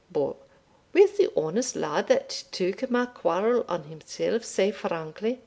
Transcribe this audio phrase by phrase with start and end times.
[0.11, 0.35] But
[0.93, 5.39] where's the honest lad that tuik my quarrel on himself sae frankly?